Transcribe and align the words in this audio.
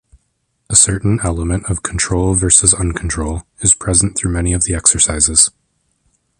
A 0.67 0.75
certain 0.75 1.19
element 1.23 1.69
of 1.69 1.83
"control 1.83 2.33
versus 2.33 2.73
uncontrol" 2.73 3.43
is 3.59 3.75
present 3.75 4.17
through 4.17 4.31
many 4.31 4.51
of 4.51 4.63
the 4.63 4.73
exercises. 4.73 5.51